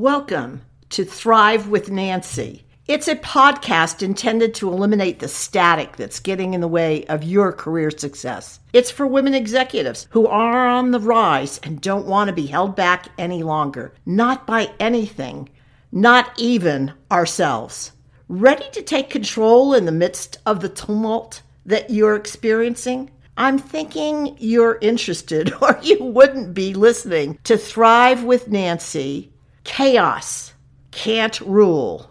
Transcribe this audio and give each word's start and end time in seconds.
Welcome 0.00 0.62
to 0.88 1.04
Thrive 1.04 1.68
with 1.68 1.90
Nancy. 1.90 2.64
It's 2.86 3.06
a 3.06 3.16
podcast 3.16 4.02
intended 4.02 4.54
to 4.54 4.72
eliminate 4.72 5.18
the 5.18 5.28
static 5.28 5.96
that's 5.96 6.20
getting 6.20 6.54
in 6.54 6.62
the 6.62 6.68
way 6.68 7.04
of 7.04 7.22
your 7.22 7.52
career 7.52 7.90
success. 7.90 8.60
It's 8.72 8.90
for 8.90 9.06
women 9.06 9.34
executives 9.34 10.06
who 10.08 10.26
are 10.26 10.66
on 10.66 10.92
the 10.92 11.00
rise 11.00 11.60
and 11.62 11.82
don't 11.82 12.06
want 12.06 12.28
to 12.28 12.34
be 12.34 12.46
held 12.46 12.74
back 12.74 13.08
any 13.18 13.42
longer, 13.42 13.92
not 14.06 14.46
by 14.46 14.72
anything, 14.80 15.50
not 15.92 16.32
even 16.38 16.94
ourselves. 17.12 17.92
Ready 18.26 18.70
to 18.72 18.80
take 18.80 19.10
control 19.10 19.74
in 19.74 19.84
the 19.84 19.92
midst 19.92 20.38
of 20.46 20.60
the 20.60 20.70
tumult 20.70 21.42
that 21.66 21.90
you're 21.90 22.16
experiencing? 22.16 23.10
I'm 23.36 23.58
thinking 23.58 24.34
you're 24.38 24.78
interested, 24.80 25.52
or 25.60 25.78
you 25.82 26.02
wouldn't 26.02 26.54
be 26.54 26.72
listening 26.72 27.38
to 27.44 27.58
Thrive 27.58 28.24
with 28.24 28.48
Nancy 28.48 29.30
Chaos 29.70 30.52
can't 30.90 31.40
rule. 31.42 32.10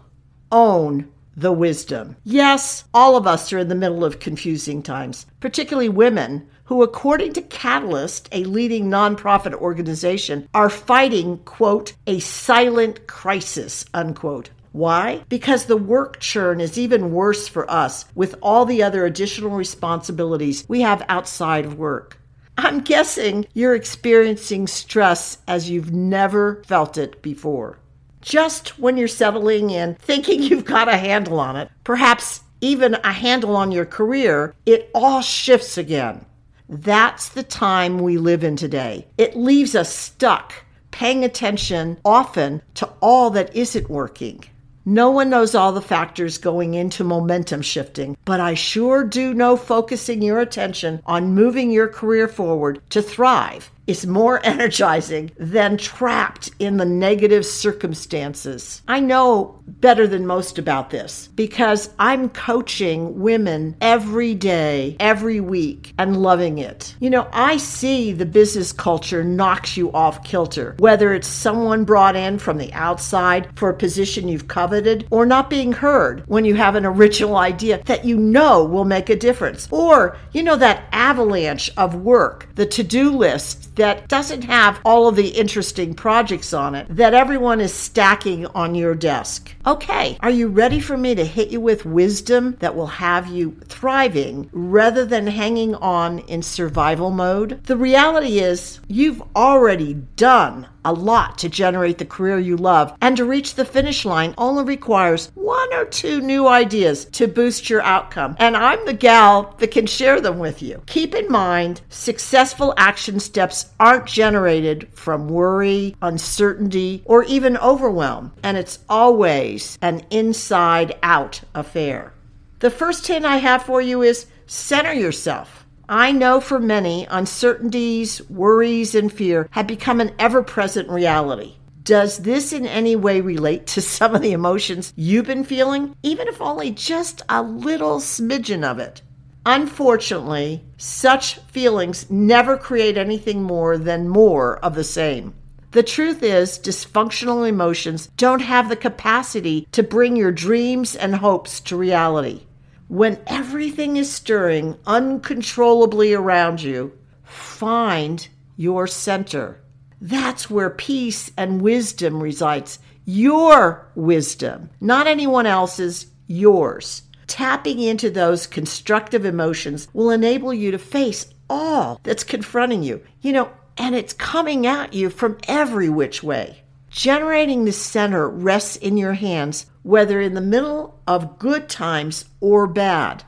Own 0.50 1.12
the 1.36 1.52
wisdom. 1.52 2.16
Yes, 2.24 2.84
all 2.94 3.16
of 3.16 3.26
us 3.26 3.52
are 3.52 3.58
in 3.58 3.68
the 3.68 3.74
middle 3.74 4.02
of 4.02 4.18
confusing 4.18 4.82
times, 4.82 5.26
particularly 5.40 5.90
women 5.90 6.48
who, 6.64 6.82
according 6.82 7.34
to 7.34 7.42
Catalyst, 7.42 8.30
a 8.32 8.44
leading 8.44 8.86
nonprofit 8.88 9.52
organization, 9.52 10.48
are 10.54 10.70
fighting, 10.70 11.36
quote, 11.44 11.92
a 12.06 12.18
silent 12.20 13.06
crisis, 13.06 13.84
unquote. 13.92 14.48
Why? 14.72 15.22
Because 15.28 15.66
the 15.66 15.76
work 15.76 16.18
churn 16.18 16.62
is 16.62 16.78
even 16.78 17.12
worse 17.12 17.46
for 17.46 17.70
us 17.70 18.06
with 18.14 18.36
all 18.40 18.64
the 18.64 18.82
other 18.82 19.04
additional 19.04 19.50
responsibilities 19.50 20.64
we 20.66 20.80
have 20.80 21.04
outside 21.10 21.66
of 21.66 21.76
work. 21.76 22.16
I'm 22.58 22.80
guessing 22.80 23.46
you're 23.54 23.74
experiencing 23.74 24.66
stress 24.66 25.38
as 25.48 25.70
you've 25.70 25.92
never 25.92 26.62
felt 26.66 26.98
it 26.98 27.22
before. 27.22 27.78
Just 28.20 28.78
when 28.78 28.96
you're 28.96 29.08
settling 29.08 29.70
in, 29.70 29.94
thinking 29.94 30.42
you've 30.42 30.64
got 30.64 30.88
a 30.88 30.96
handle 30.96 31.40
on 31.40 31.56
it, 31.56 31.70
perhaps 31.84 32.42
even 32.60 32.94
a 32.94 33.12
handle 33.12 33.56
on 33.56 33.72
your 33.72 33.86
career, 33.86 34.54
it 34.66 34.90
all 34.94 35.22
shifts 35.22 35.78
again. 35.78 36.24
That's 36.68 37.30
the 37.30 37.42
time 37.42 37.98
we 37.98 38.16
live 38.18 38.44
in 38.44 38.56
today. 38.56 39.06
It 39.18 39.36
leaves 39.36 39.74
us 39.74 39.92
stuck, 39.92 40.54
paying 40.90 41.24
attention 41.24 41.98
often 42.04 42.62
to 42.74 42.86
all 43.00 43.30
that 43.30 43.56
isn't 43.56 43.90
working. 43.90 44.44
No 44.84 45.10
one 45.10 45.28
knows 45.28 45.54
all 45.54 45.72
the 45.72 45.82
factors 45.82 46.38
going 46.38 46.72
into 46.74 47.04
momentum 47.04 47.60
shifting, 47.60 48.16
but 48.24 48.40
I 48.40 48.54
sure 48.54 49.04
do 49.04 49.34
know 49.34 49.56
focusing 49.56 50.22
your 50.22 50.40
attention 50.40 51.02
on 51.04 51.34
moving 51.34 51.70
your 51.70 51.88
career 51.88 52.26
forward 52.26 52.80
to 52.90 53.02
thrive 53.02 53.70
is 53.86 54.06
more 54.06 54.40
energizing 54.44 55.30
than 55.38 55.76
trapped 55.76 56.50
in 56.58 56.76
the 56.76 56.84
negative 56.84 57.44
circumstances. 57.44 58.82
I 58.88 59.00
know 59.00 59.60
better 59.66 60.06
than 60.06 60.26
most 60.26 60.58
about 60.58 60.90
this 60.90 61.28
because 61.34 61.90
I'm 61.98 62.28
coaching 62.28 63.20
women 63.20 63.76
every 63.80 64.34
day, 64.34 64.96
every 65.00 65.40
week, 65.40 65.94
and 65.98 66.22
loving 66.22 66.58
it. 66.58 66.94
You 67.00 67.10
know, 67.10 67.28
I 67.32 67.56
see 67.56 68.12
the 68.12 68.26
business 68.26 68.72
culture 68.72 69.24
knocks 69.24 69.76
you 69.76 69.92
off 69.92 70.24
kilter, 70.24 70.76
whether 70.78 71.14
it's 71.14 71.28
someone 71.28 71.84
brought 71.84 72.16
in 72.16 72.38
from 72.38 72.58
the 72.58 72.72
outside 72.72 73.48
for 73.56 73.70
a 73.70 73.74
position 73.74 74.28
you've 74.28 74.48
coveted 74.48 75.06
or 75.10 75.26
not 75.26 75.50
being 75.50 75.72
heard 75.72 76.24
when 76.26 76.44
you 76.44 76.54
have 76.54 76.74
an 76.74 76.86
original 76.86 77.36
idea 77.36 77.82
that 77.84 78.04
you 78.04 78.16
know 78.16 78.64
will 78.64 78.84
make 78.84 79.08
a 79.08 79.16
difference, 79.16 79.68
or, 79.70 80.16
you 80.32 80.42
know, 80.42 80.56
that 80.56 80.84
avalanche 80.92 81.70
of 81.76 81.94
work, 81.94 82.48
the 82.54 82.66
to 82.66 82.82
do 82.82 83.10
list 83.10 83.74
that 83.80 84.08
doesn't 84.08 84.42
have 84.42 84.78
all 84.84 85.08
of 85.08 85.16
the 85.16 85.28
interesting 85.28 85.94
projects 85.94 86.52
on 86.52 86.74
it 86.74 86.86
that 86.90 87.14
everyone 87.14 87.62
is 87.62 87.72
stacking 87.72 88.44
on 88.48 88.74
your 88.74 88.94
desk. 88.94 89.54
Okay, 89.66 90.18
are 90.20 90.30
you 90.30 90.48
ready 90.48 90.80
for 90.80 90.98
me 90.98 91.14
to 91.14 91.24
hit 91.24 91.48
you 91.48 91.62
with 91.62 91.86
wisdom 91.86 92.56
that 92.60 92.76
will 92.76 92.86
have 92.86 93.26
you 93.28 93.56
thriving 93.64 94.50
rather 94.52 95.06
than 95.06 95.26
hanging 95.26 95.74
on 95.76 96.18
in 96.20 96.42
survival 96.42 97.10
mode? 97.10 97.64
The 97.64 97.76
reality 97.76 98.38
is, 98.40 98.80
you've 98.86 99.22
already 99.34 99.94
done 99.94 100.66
a 100.84 100.92
lot 100.92 101.38
to 101.38 101.48
generate 101.48 101.98
the 101.98 102.04
career 102.04 102.38
you 102.38 102.56
love, 102.56 102.96
and 103.00 103.16
to 103.16 103.24
reach 103.24 103.54
the 103.54 103.64
finish 103.64 104.04
line 104.04 104.34
only 104.38 104.64
requires 104.64 105.30
one 105.34 105.72
or 105.74 105.84
two 105.84 106.20
new 106.20 106.48
ideas 106.48 107.04
to 107.06 107.28
boost 107.28 107.68
your 107.68 107.82
outcome. 107.82 108.34
And 108.38 108.56
I'm 108.56 108.84
the 108.86 108.94
gal 108.94 109.54
that 109.58 109.70
can 109.70 109.86
share 109.86 110.20
them 110.20 110.38
with 110.38 110.62
you. 110.62 110.82
Keep 110.86 111.14
in 111.14 111.30
mind, 111.30 111.82
successful 111.90 112.72
action 112.76 113.20
steps 113.20 113.69
aren't 113.78 114.06
generated 114.06 114.88
from 114.92 115.28
worry, 115.28 115.96
uncertainty, 116.02 117.02
or 117.04 117.24
even 117.24 117.56
overwhelm, 117.58 118.32
and 118.42 118.56
it's 118.56 118.78
always 118.88 119.78
an 119.82 120.04
inside 120.10 120.96
out 121.02 121.40
affair. 121.54 122.12
The 122.60 122.70
first 122.70 123.06
hint 123.06 123.24
I 123.24 123.38
have 123.38 123.62
for 123.62 123.80
you 123.80 124.02
is 124.02 124.26
center 124.46 124.92
yourself. 124.92 125.66
I 125.88 126.12
know 126.12 126.40
for 126.40 126.60
many, 126.60 127.06
uncertainties, 127.10 128.20
worries, 128.28 128.94
and 128.94 129.12
fear 129.12 129.48
have 129.50 129.66
become 129.66 130.00
an 130.00 130.12
ever 130.18 130.42
present 130.42 130.88
reality. 130.88 131.54
Does 131.82 132.18
this 132.18 132.52
in 132.52 132.66
any 132.66 132.94
way 132.94 133.20
relate 133.20 133.66
to 133.68 133.80
some 133.80 134.14
of 134.14 134.22
the 134.22 134.32
emotions 134.32 134.92
you've 134.94 135.26
been 135.26 135.42
feeling, 135.42 135.96
even 136.02 136.28
if 136.28 136.40
only 136.40 136.70
just 136.70 137.22
a 137.28 137.42
little 137.42 137.98
smidgen 137.98 138.62
of 138.62 138.78
it? 138.78 139.02
Unfortunately, 139.46 140.64
such 140.76 141.36
feelings 141.36 142.10
never 142.10 142.56
create 142.56 142.98
anything 142.98 143.42
more 143.42 143.78
than 143.78 144.08
more 144.08 144.58
of 144.58 144.74
the 144.74 144.84
same. 144.84 145.34
The 145.72 145.82
truth 145.82 146.22
is, 146.22 146.58
dysfunctional 146.58 147.48
emotions 147.48 148.08
don't 148.16 148.40
have 148.40 148.68
the 148.68 148.76
capacity 148.76 149.68
to 149.72 149.82
bring 149.82 150.16
your 150.16 150.32
dreams 150.32 150.96
and 150.96 151.14
hopes 151.14 151.60
to 151.60 151.76
reality. 151.76 152.42
When 152.88 153.20
everything 153.26 153.96
is 153.96 154.10
stirring 154.10 154.76
uncontrollably 154.84 156.12
around 156.12 156.60
you, 156.60 156.98
find 157.22 158.26
your 158.56 158.88
center. 158.88 159.60
That's 160.00 160.50
where 160.50 160.70
peace 160.70 161.30
and 161.36 161.62
wisdom 161.62 162.20
resides. 162.20 162.80
Your 163.04 163.86
wisdom, 163.94 164.70
not 164.80 165.06
anyone 165.06 165.46
else's, 165.46 166.06
yours. 166.26 167.02
Tapping 167.30 167.78
into 167.78 168.10
those 168.10 168.48
constructive 168.48 169.24
emotions 169.24 169.86
will 169.92 170.10
enable 170.10 170.52
you 170.52 170.72
to 170.72 170.78
face 170.80 171.32
all 171.48 172.00
that's 172.02 172.24
confronting 172.24 172.82
you. 172.82 173.02
You 173.20 173.32
know, 173.32 173.50
and 173.78 173.94
it's 173.94 174.12
coming 174.12 174.66
at 174.66 174.94
you 174.94 175.10
from 175.10 175.38
every 175.46 175.88
which 175.88 176.24
way. 176.24 176.62
Generating 176.90 177.64
the 177.64 177.72
center 177.72 178.28
rests 178.28 178.74
in 178.74 178.96
your 178.96 179.12
hands, 179.12 179.66
whether 179.84 180.20
in 180.20 180.34
the 180.34 180.40
middle 180.40 180.98
of 181.06 181.38
good 181.38 181.68
times 181.68 182.24
or 182.40 182.66
bad. 182.66 183.22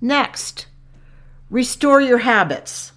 Next, 0.00 0.66
restore 1.50 2.00
your 2.00 2.18
habits. 2.18 2.92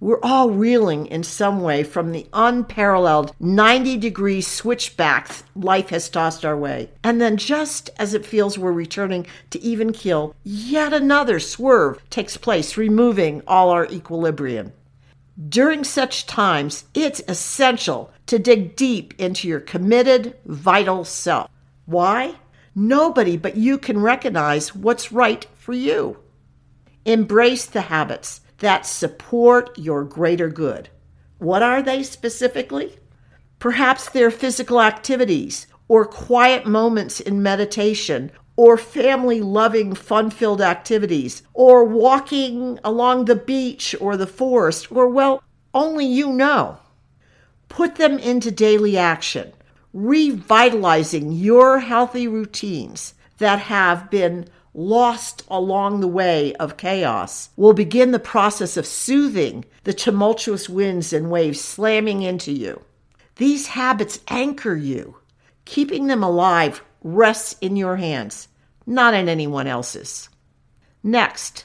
We're 0.00 0.20
all 0.22 0.50
reeling 0.50 1.06
in 1.06 1.24
some 1.24 1.60
way 1.60 1.82
from 1.82 2.12
the 2.12 2.28
unparalleled 2.32 3.34
90 3.40 3.96
degree 3.96 4.40
switchbacks 4.40 5.42
life 5.56 5.88
has 5.88 6.08
tossed 6.08 6.44
our 6.44 6.56
way. 6.56 6.90
And 7.02 7.20
then, 7.20 7.36
just 7.36 7.90
as 7.98 8.14
it 8.14 8.24
feels 8.24 8.56
we're 8.56 8.70
returning 8.70 9.26
to 9.50 9.60
even 9.60 9.92
keel, 9.92 10.36
yet 10.44 10.92
another 10.92 11.40
swerve 11.40 12.00
takes 12.10 12.36
place, 12.36 12.76
removing 12.76 13.42
all 13.48 13.70
our 13.70 13.86
equilibrium. 13.86 14.72
During 15.48 15.82
such 15.82 16.26
times, 16.26 16.84
it's 16.94 17.22
essential 17.26 18.12
to 18.26 18.38
dig 18.38 18.76
deep 18.76 19.14
into 19.18 19.48
your 19.48 19.60
committed, 19.60 20.36
vital 20.46 21.04
self. 21.04 21.50
Why? 21.86 22.36
Nobody 22.72 23.36
but 23.36 23.56
you 23.56 23.78
can 23.78 24.00
recognize 24.00 24.76
what's 24.76 25.10
right 25.10 25.44
for 25.56 25.72
you. 25.72 26.18
Embrace 27.04 27.66
the 27.66 27.80
habits 27.80 28.42
that 28.58 28.86
support 28.86 29.78
your 29.78 30.04
greater 30.04 30.48
good. 30.48 30.88
What 31.38 31.62
are 31.62 31.82
they 31.82 32.02
specifically? 32.02 32.98
Perhaps 33.58 34.10
they're 34.10 34.30
physical 34.30 34.80
activities 34.80 35.66
or 35.88 36.04
quiet 36.04 36.66
moments 36.66 37.20
in 37.20 37.42
meditation 37.42 38.30
or 38.58 38.76
family 38.76 39.40
loving, 39.40 39.94
fun 39.94 40.30
filled 40.30 40.60
activities, 40.60 41.44
or 41.54 41.84
walking 41.84 42.76
along 42.82 43.24
the 43.24 43.36
beach 43.36 43.94
or 44.00 44.16
the 44.16 44.26
forest, 44.26 44.90
or, 44.90 45.08
well, 45.08 45.40
only 45.72 46.04
you 46.04 46.32
know. 46.32 46.76
Put 47.68 47.94
them 47.94 48.18
into 48.18 48.50
daily 48.50 48.98
action, 48.98 49.52
revitalizing 49.92 51.30
your 51.30 51.78
healthy 51.78 52.26
routines 52.26 53.14
that 53.38 53.60
have 53.60 54.10
been 54.10 54.48
lost 54.78 55.42
along 55.48 55.98
the 55.98 56.06
way 56.06 56.54
of 56.54 56.76
chaos 56.76 57.50
will 57.56 57.72
begin 57.72 58.12
the 58.12 58.18
process 58.20 58.76
of 58.76 58.86
soothing 58.86 59.64
the 59.82 59.92
tumultuous 59.92 60.68
winds 60.68 61.12
and 61.12 61.28
waves 61.32 61.60
slamming 61.60 62.22
into 62.22 62.52
you. 62.52 62.80
These 63.36 63.66
habits 63.66 64.20
anchor 64.28 64.76
you. 64.76 65.16
Keeping 65.64 66.06
them 66.06 66.22
alive 66.22 66.80
rests 67.02 67.56
in 67.60 67.74
your 67.74 67.96
hands, 67.96 68.46
not 68.86 69.14
in 69.14 69.28
anyone 69.28 69.66
else's. 69.66 70.28
Next, 71.02 71.64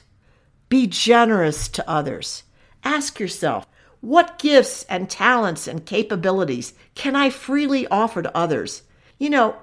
be 0.68 0.88
generous 0.88 1.68
to 1.68 1.88
others. 1.88 2.42
Ask 2.82 3.20
yourself, 3.20 3.64
what 4.00 4.40
gifts 4.40 4.82
and 4.88 5.08
talents 5.08 5.68
and 5.68 5.86
capabilities 5.86 6.74
can 6.96 7.14
I 7.14 7.30
freely 7.30 7.86
offer 7.86 8.22
to 8.22 8.36
others? 8.36 8.82
You 9.20 9.30
know, 9.30 9.56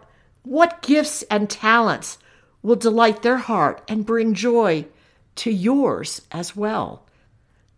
what 0.44 0.82
gifts 0.82 1.22
and 1.24 1.50
talents 1.50 2.18
will 2.62 2.76
delight 2.76 3.22
their 3.22 3.38
heart 3.38 3.82
and 3.88 4.06
bring 4.06 4.34
joy 4.34 4.86
to 5.36 5.52
yours 5.52 6.22
as 6.32 6.56
well? 6.56 7.06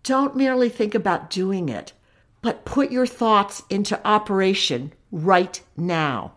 Don't 0.03 0.35
merely 0.35 0.69
think 0.69 0.93
about 0.95 1.29
doing 1.29 1.69
it, 1.69 1.93
but 2.41 2.65
put 2.65 2.91
your 2.91 3.05
thoughts 3.05 3.63
into 3.69 4.05
operation 4.05 4.93
right 5.11 5.61
now. 5.77 6.33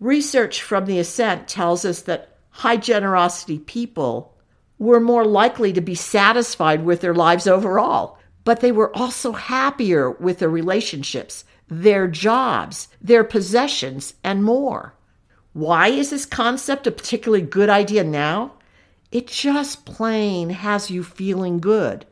Research 0.00 0.62
from 0.62 0.86
the 0.86 0.98
Ascent 0.98 1.46
tells 1.46 1.84
us 1.84 2.02
that 2.02 2.38
high 2.50 2.76
generosity 2.76 3.58
people 3.58 4.34
were 4.78 4.98
more 4.98 5.24
likely 5.24 5.72
to 5.72 5.80
be 5.80 5.94
satisfied 5.94 6.84
with 6.84 7.00
their 7.00 7.14
lives 7.14 7.46
overall 7.46 8.18
but 8.44 8.60
they 8.60 8.72
were 8.72 8.94
also 8.96 9.32
happier 9.32 10.10
with 10.10 10.38
their 10.38 10.50
relationships, 10.50 11.44
their 11.68 12.08
jobs, 12.08 12.88
their 13.00 13.24
possessions, 13.24 14.14
and 14.24 14.44
more. 14.44 14.94
Why 15.52 15.88
is 15.88 16.10
this 16.10 16.24
concept 16.24 16.86
a 16.86 16.90
particularly 16.90 17.44
good 17.44 17.68
idea 17.68 18.04
now? 18.04 18.52
It 19.10 19.26
just 19.26 19.84
plain 19.84 20.50
has 20.50 20.90
you 20.90 21.04
feeling 21.04 21.58
good. 21.58 22.06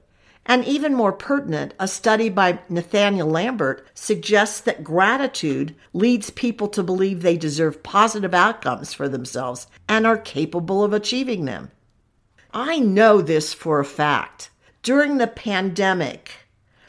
And 0.45 0.65
even 0.65 0.95
more 0.95 1.13
pertinent, 1.13 1.75
a 1.79 1.87
study 1.87 2.29
by 2.29 2.59
Nathaniel 2.69 3.29
Lambert 3.29 3.87
suggests 3.95 4.61
that 4.61 4.85
gratitude 4.85 5.75
leads 5.93 6.31
people 6.31 6.69
to 6.69 6.83
believe 6.83 7.23
they 7.23 7.37
deserve 7.37 7.83
positive 7.83 8.35
outcomes 8.35 8.93
for 8.93 9.09
themselves 9.09 9.69
and 9.89 10.07
are 10.07 10.19
capable 10.19 10.83
of 10.83 10.93
achieving 10.93 11.45
them. 11.45 11.71
I 12.53 12.79
know 12.79 13.23
this 13.23 13.55
for 13.55 13.81
a 13.81 13.85
fact 13.85 14.51
during 14.83 15.19
the 15.19 15.27
pandemic, 15.27 16.40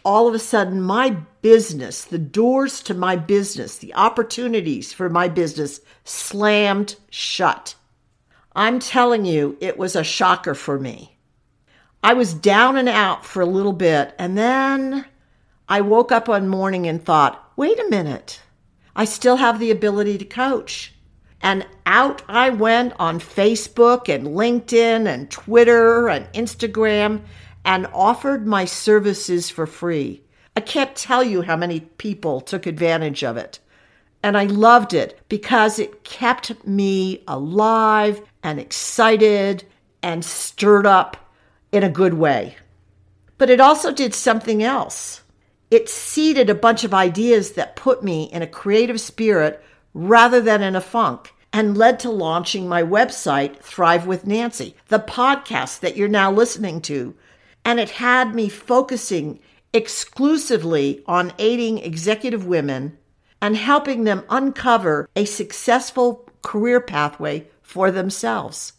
all 0.04 0.28
of 0.28 0.34
a 0.34 0.40
sudden 0.40 0.82
my 0.82 1.12
business, 1.42 2.04
the 2.04 2.18
doors 2.18 2.82
to 2.84 2.94
my 2.94 3.16
business, 3.16 3.78
the 3.78 3.94
opportunities 3.94 4.94
for 4.94 5.10
my 5.10 5.28
business 5.28 5.80
slammed 6.04 6.96
shut. 7.10 7.76
I'm 8.56 8.80
telling 8.80 9.26
you, 9.26 9.58
it 9.62 9.78
was 9.78 9.96
a 9.96 10.04
shocker 10.04 10.56
for 10.56 10.80
me. 10.80 11.18
I 12.04 12.14
was 12.14 12.34
down 12.34 12.78
and 12.78 12.90
out 12.90 13.26
for 13.26 13.42
a 13.42 13.46
little 13.46 13.74
bit, 13.74 14.14
and 14.18 14.38
then 14.38 15.06
I 15.70 15.82
woke 15.82 16.12
up 16.12 16.28
one 16.28 16.48
morning 16.48 16.88
and 16.88 17.04
thought, 17.04 17.52
wait 17.56 17.80
a 17.80 17.90
minute, 17.90 18.42
I 18.96 19.06
still 19.06 19.38
have 19.38 19.60
the 19.60 19.72
ability 19.72 20.18
to 20.18 20.26
coach. 20.26 20.94
And 21.42 21.66
out 21.86 22.22
I 22.28 22.50
went 22.50 22.94
on 23.00 23.20
Facebook 23.20 24.14
and 24.14 24.28
LinkedIn 24.28 25.08
and 25.08 25.30
Twitter 25.32 26.10
and 26.10 26.32
Instagram 26.34 27.22
and 27.66 27.88
offered 27.94 28.48
my 28.48 28.66
services 28.66 29.50
for 29.50 29.66
free. 29.66 30.24
I 30.56 30.62
can't 30.62 30.96
tell 30.96 31.24
you 31.24 31.42
how 31.42 31.56
many 31.56 31.82
people 31.82 32.42
took 32.42 32.66
advantage 32.66 33.24
of 33.24 33.38
it. 33.38 33.60
And 34.24 34.38
I 34.38 34.46
loved 34.46 34.94
it 34.94 35.20
because 35.30 35.80
it 35.80 36.04
kept 36.04 36.66
me 36.68 37.24
alive 37.28 38.22
and 38.44 38.60
excited 38.60 39.64
and 40.04 40.24
stirred 40.24 40.86
up 40.86 41.18
in 41.72 41.84
a 41.84 41.90
good 41.90 42.14
way. 42.14 42.56
But 43.38 43.50
it 43.50 43.60
also 43.60 43.92
did 43.92 44.14
something 44.14 44.62
else. 44.62 45.22
It 45.72 45.90
seeded 45.90 46.50
a 46.50 46.56
bunch 46.56 46.84
of 46.84 46.94
ideas 46.94 47.54
that 47.54 47.76
put 47.76 48.04
me 48.04 48.24
in 48.26 48.42
a 48.42 48.48
creative 48.48 49.00
spirit 49.00 49.64
rather 49.94 50.42
than 50.42 50.62
in 50.62 50.76
a 50.76 50.82
funk 50.82 51.34
and 51.54 51.78
led 51.78 52.00
to 52.00 52.10
launching 52.10 52.68
my 52.68 52.84
website, 52.84 53.58
Thrive 53.60 54.06
with 54.06 54.28
Nancy, 54.28 54.76
the 54.88 55.00
podcast 55.00 55.80
that 55.80 55.98
you're 55.98 56.08
now 56.08 56.32
listening 56.32 56.82
to, 56.82 57.16
and 57.64 57.80
it 57.80 57.92
had 57.92 58.36
me 58.36 58.50
focusing 58.50 59.40
exclusively 59.74 61.04
on 61.06 61.34
aiding 61.40 61.78
executive 61.80 62.46
women 62.46 62.98
and 63.42 63.56
helping 63.56 64.04
them 64.04 64.24
uncover 64.30 65.10
a 65.16 65.26
successful 65.26 66.30
career 66.42 66.80
pathway 66.80 67.48
for 67.62 67.92
themselves. 67.92 68.74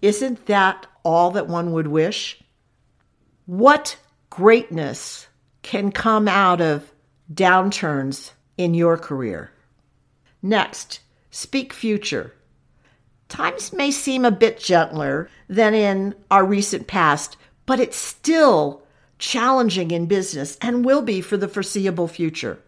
Isn't 0.00 0.46
that 0.46 0.86
all 1.04 1.30
that 1.32 1.48
one 1.48 1.72
would 1.72 1.86
wish? 1.86 2.42
What 3.46 3.96
greatness 4.30 5.28
can 5.62 5.92
come 5.92 6.26
out 6.28 6.60
of 6.60 6.92
downturns 7.32 8.32
in 8.56 8.74
your 8.74 8.98
career? 8.98 9.52
Next, 10.42 11.00
speak 11.30 11.72
future. 11.72 12.34
Times 13.28 13.72
may 13.72 13.90
seem 13.90 14.24
a 14.24 14.30
bit 14.30 14.58
gentler 14.58 15.30
than 15.48 15.72
in 15.72 16.14
our 16.30 16.44
recent 16.44 16.86
past, 16.86 17.36
but 17.66 17.80
it's 17.80 17.96
still 17.96 18.82
challenging 19.18 19.90
in 19.90 20.06
business 20.06 20.58
and 20.60 20.84
will 20.84 21.02
be 21.02 21.20
for 21.20 21.36
the 21.36 21.48
foreseeable 21.48 22.08
future. 22.08 22.58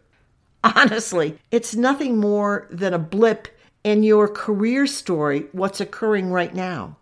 Honestly, 0.63 1.39
it's 1.51 1.75
nothing 1.75 2.19
more 2.19 2.67
than 2.71 2.95
a 2.95 2.99
blip 2.99 3.49
in 3.83 4.03
your 4.03 4.29
career 4.29 4.87
story, 4.87 5.47
what's 5.53 5.81
occurring 5.81 6.31
right 6.31 6.55
now. 6.55 6.97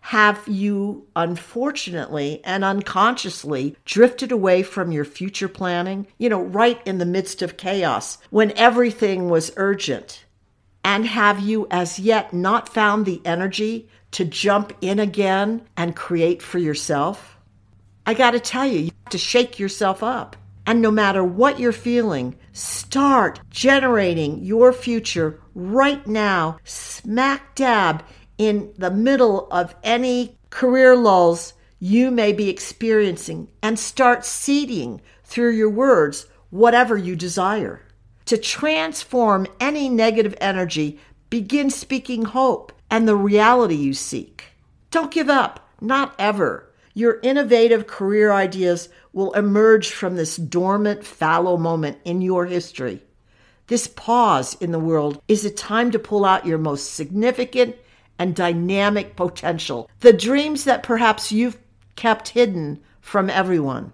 Have 0.00 0.46
you, 0.46 1.06
unfortunately 1.16 2.40
and 2.44 2.64
unconsciously, 2.64 3.76
drifted 3.84 4.30
away 4.30 4.62
from 4.62 4.92
your 4.92 5.04
future 5.04 5.48
planning? 5.48 6.06
You 6.18 6.28
know, 6.28 6.42
right 6.42 6.80
in 6.86 6.98
the 6.98 7.04
midst 7.04 7.42
of 7.42 7.56
chaos 7.56 8.18
when 8.30 8.56
everything 8.56 9.28
was 9.28 9.52
urgent. 9.56 10.24
And 10.84 11.06
have 11.06 11.40
you 11.40 11.66
as 11.72 11.98
yet 11.98 12.32
not 12.32 12.68
found 12.68 13.04
the 13.04 13.20
energy 13.24 13.88
to 14.16 14.24
jump 14.24 14.72
in 14.80 14.98
again 14.98 15.60
and 15.76 15.94
create 15.94 16.40
for 16.40 16.56
yourself? 16.56 17.36
I 18.06 18.14
got 18.14 18.30
to 18.30 18.40
tell 18.40 18.64
you, 18.64 18.78
you 18.78 18.90
have 19.04 19.10
to 19.10 19.18
shake 19.18 19.58
yourself 19.58 20.02
up. 20.02 20.36
And 20.64 20.80
no 20.80 20.90
matter 20.90 21.22
what 21.22 21.60
you're 21.60 21.70
feeling, 21.70 22.34
start 22.54 23.42
generating 23.50 24.42
your 24.42 24.72
future 24.72 25.38
right 25.54 26.06
now, 26.06 26.56
smack 26.64 27.54
dab 27.56 28.02
in 28.38 28.72
the 28.78 28.90
middle 28.90 29.48
of 29.50 29.74
any 29.82 30.38
career 30.48 30.96
lulls 30.96 31.52
you 31.78 32.10
may 32.10 32.32
be 32.32 32.48
experiencing, 32.48 33.48
and 33.62 33.78
start 33.78 34.24
seeding 34.24 35.02
through 35.24 35.50
your 35.50 35.68
words 35.68 36.26
whatever 36.48 36.96
you 36.96 37.16
desire. 37.16 37.82
To 38.24 38.38
transform 38.38 39.46
any 39.60 39.90
negative 39.90 40.34
energy, 40.40 40.98
begin 41.28 41.68
speaking 41.68 42.24
hope 42.24 42.72
and 42.90 43.06
the 43.06 43.16
reality 43.16 43.74
you 43.74 43.94
seek. 43.94 44.44
Don't 44.90 45.10
give 45.10 45.28
up, 45.28 45.68
not 45.80 46.14
ever. 46.18 46.70
Your 46.94 47.20
innovative 47.22 47.86
career 47.86 48.32
ideas 48.32 48.88
will 49.12 49.32
emerge 49.32 49.90
from 49.90 50.16
this 50.16 50.36
dormant, 50.36 51.04
fallow 51.04 51.56
moment 51.56 51.98
in 52.04 52.22
your 52.22 52.46
history. 52.46 53.02
This 53.66 53.88
pause 53.88 54.54
in 54.60 54.70
the 54.70 54.78
world 54.78 55.20
is 55.28 55.44
a 55.44 55.50
time 55.50 55.90
to 55.90 55.98
pull 55.98 56.24
out 56.24 56.46
your 56.46 56.58
most 56.58 56.94
significant 56.94 57.76
and 58.18 58.34
dynamic 58.34 59.16
potential, 59.16 59.90
the 60.00 60.12
dreams 60.12 60.64
that 60.64 60.82
perhaps 60.82 61.32
you've 61.32 61.58
kept 61.96 62.28
hidden 62.28 62.80
from 63.00 63.28
everyone. 63.28 63.92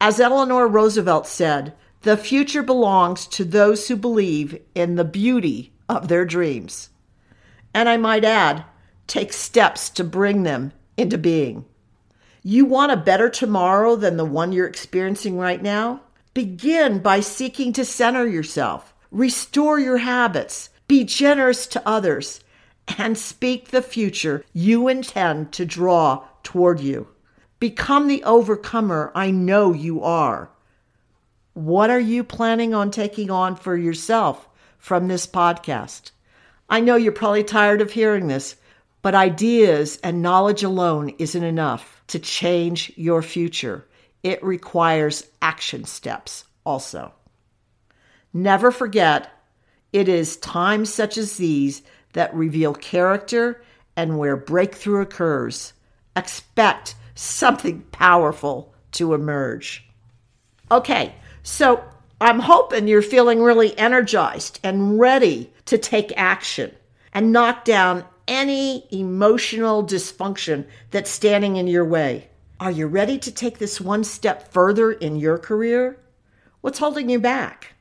As 0.00 0.20
Eleanor 0.20 0.68
Roosevelt 0.68 1.26
said, 1.26 1.74
the 2.02 2.16
future 2.16 2.62
belongs 2.62 3.26
to 3.28 3.44
those 3.44 3.88
who 3.88 3.96
believe 3.96 4.60
in 4.74 4.96
the 4.96 5.04
beauty 5.04 5.72
of 5.88 6.08
their 6.08 6.24
dreams 6.24 6.90
and 7.74 7.88
I 7.88 7.96
might 7.96 8.24
add, 8.24 8.64
take 9.06 9.32
steps 9.32 9.90
to 9.90 10.04
bring 10.04 10.44
them 10.44 10.72
into 10.96 11.18
being. 11.18 11.64
You 12.42 12.64
want 12.64 12.92
a 12.92 12.96
better 12.96 13.28
tomorrow 13.28 13.96
than 13.96 14.16
the 14.16 14.24
one 14.24 14.52
you're 14.52 14.66
experiencing 14.66 15.36
right 15.36 15.60
now? 15.60 16.02
Begin 16.32 17.00
by 17.00 17.20
seeking 17.20 17.72
to 17.74 17.84
center 17.84 18.26
yourself, 18.26 18.94
restore 19.10 19.78
your 19.78 19.98
habits, 19.98 20.70
be 20.88 21.04
generous 21.04 21.66
to 21.68 21.82
others, 21.88 22.40
and 22.98 23.16
speak 23.16 23.68
the 23.68 23.82
future 23.82 24.44
you 24.52 24.88
intend 24.88 25.52
to 25.52 25.64
draw 25.64 26.24
toward 26.42 26.80
you. 26.80 27.08
Become 27.60 28.08
the 28.08 28.22
overcomer 28.24 29.10
I 29.14 29.30
know 29.30 29.72
you 29.72 30.02
are. 30.02 30.50
What 31.54 31.88
are 31.88 32.00
you 32.00 32.24
planning 32.24 32.74
on 32.74 32.90
taking 32.90 33.30
on 33.30 33.56
for 33.56 33.76
yourself 33.76 34.48
from 34.76 35.08
this 35.08 35.26
podcast? 35.26 36.10
I 36.74 36.80
know 36.80 36.96
you're 36.96 37.12
probably 37.12 37.44
tired 37.44 37.80
of 37.82 37.92
hearing 37.92 38.26
this, 38.26 38.56
but 39.00 39.14
ideas 39.14 40.00
and 40.02 40.22
knowledge 40.22 40.64
alone 40.64 41.10
isn't 41.20 41.44
enough 41.44 42.02
to 42.08 42.18
change 42.18 42.92
your 42.96 43.22
future. 43.22 43.86
It 44.24 44.42
requires 44.42 45.28
action 45.40 45.84
steps 45.84 46.42
also. 46.66 47.12
Never 48.32 48.72
forget, 48.72 49.30
it 49.92 50.08
is 50.08 50.36
times 50.38 50.92
such 50.92 51.16
as 51.16 51.36
these 51.36 51.82
that 52.14 52.34
reveal 52.34 52.74
character 52.74 53.62
and 53.94 54.18
where 54.18 54.36
breakthrough 54.36 55.02
occurs. 55.02 55.74
Expect 56.16 56.96
something 57.14 57.82
powerful 57.92 58.74
to 58.90 59.14
emerge. 59.14 59.88
Okay, 60.72 61.14
so 61.44 61.84
I'm 62.24 62.40
hoping 62.40 62.88
you're 62.88 63.02
feeling 63.02 63.42
really 63.42 63.76
energized 63.76 64.58
and 64.64 64.98
ready 64.98 65.52
to 65.66 65.76
take 65.76 66.10
action 66.16 66.74
and 67.12 67.32
knock 67.32 67.66
down 67.66 68.02
any 68.26 68.88
emotional 68.90 69.84
dysfunction 69.84 70.64
that's 70.90 71.10
standing 71.10 71.56
in 71.56 71.66
your 71.66 71.84
way. 71.84 72.30
Are 72.58 72.70
you 72.70 72.86
ready 72.86 73.18
to 73.18 73.30
take 73.30 73.58
this 73.58 73.78
one 73.78 74.04
step 74.04 74.50
further 74.54 74.90
in 74.90 75.16
your 75.16 75.36
career? 75.36 76.00
What's 76.62 76.78
holding 76.78 77.10
you 77.10 77.20
back? 77.20 77.74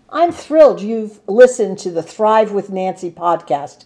I'm 0.10 0.32
thrilled 0.32 0.79
you've 0.79 1.20
listened 1.27 1.79
to 1.79 1.91
the 1.91 2.03
Thrive 2.03 2.51
with 2.51 2.70
Nancy 2.70 3.10
podcast. 3.10 3.86